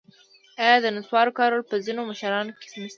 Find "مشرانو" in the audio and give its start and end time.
2.11-2.51